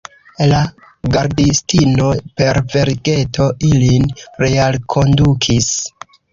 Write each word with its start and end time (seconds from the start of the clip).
La 0.51 0.61
gardistino, 1.15 2.07
per 2.41 2.59
vergeto 2.73 3.49
ilin 3.71 4.11
realkondukis. 4.47 5.73